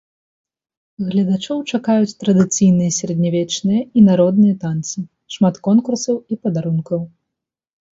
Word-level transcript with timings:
Гледачоў 1.09 1.59
чакаюць 1.71 2.17
традыцыйныя 2.23 2.95
сярэднявечныя 2.99 3.81
і 3.97 4.09
народныя 4.09 4.55
танцы, 4.67 4.97
шмат 5.39 5.65
конкурсаў 5.73 6.15
і 6.31 6.45
падарункаў! 6.47 7.11